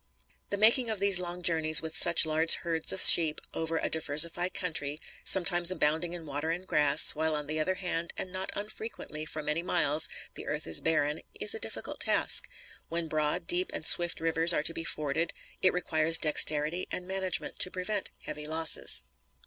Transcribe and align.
The 0.49 0.57
making 0.57 0.89
of 0.89 0.99
these 0.99 1.19
long 1.19 1.43
journeys 1.43 1.83
with 1.83 1.95
such 1.95 2.25
large 2.25 2.55
herds 2.55 2.91
of 2.91 3.03
sheep, 3.03 3.39
over 3.53 3.77
a 3.77 3.87
diversified 3.87 4.55
country, 4.55 4.99
sometimes 5.23 5.69
abounding 5.69 6.13
in 6.13 6.25
water 6.25 6.49
and 6.49 6.65
grass, 6.65 7.13
while 7.13 7.35
on 7.35 7.45
the 7.45 7.59
other 7.59 7.75
hand, 7.75 8.11
and 8.17 8.31
not 8.31 8.51
unfrequently, 8.55 9.27
for 9.27 9.43
many 9.43 9.61
miles, 9.61 10.09
the 10.33 10.47
earth 10.47 10.65
is 10.65 10.81
barren, 10.81 11.21
is 11.39 11.53
a 11.53 11.59
difficult 11.59 11.99
task. 11.99 12.49
When 12.89 13.07
broad, 13.07 13.45
deep 13.45 13.69
and 13.75 13.85
swift 13.85 14.19
rivers 14.19 14.53
are 14.53 14.63
to 14.63 14.73
be 14.73 14.83
forded, 14.83 15.33
it 15.61 15.71
requires 15.71 16.17
dexterity 16.17 16.87
and 16.89 17.07
management 17.07 17.59
to 17.59 17.69
prevent 17.69 18.09
heavy 18.23 18.47
losses. 18.47 19.03